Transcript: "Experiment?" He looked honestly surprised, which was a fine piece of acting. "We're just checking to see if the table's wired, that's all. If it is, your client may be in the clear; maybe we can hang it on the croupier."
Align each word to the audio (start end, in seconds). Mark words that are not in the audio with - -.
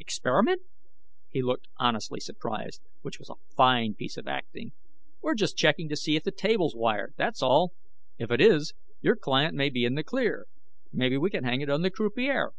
"Experiment?" 0.00 0.62
He 1.30 1.40
looked 1.40 1.68
honestly 1.76 2.18
surprised, 2.18 2.82
which 3.02 3.20
was 3.20 3.30
a 3.30 3.36
fine 3.56 3.94
piece 3.94 4.16
of 4.16 4.26
acting. 4.26 4.72
"We're 5.22 5.36
just 5.36 5.56
checking 5.56 5.88
to 5.88 5.94
see 5.96 6.16
if 6.16 6.24
the 6.24 6.32
table's 6.32 6.74
wired, 6.74 7.14
that's 7.16 7.44
all. 7.44 7.74
If 8.18 8.32
it 8.32 8.40
is, 8.40 8.74
your 9.00 9.14
client 9.14 9.54
may 9.54 9.70
be 9.70 9.84
in 9.84 9.94
the 9.94 10.02
clear; 10.02 10.46
maybe 10.92 11.16
we 11.16 11.30
can 11.30 11.44
hang 11.44 11.60
it 11.60 11.70
on 11.70 11.82
the 11.82 11.92
croupier." 11.92 12.54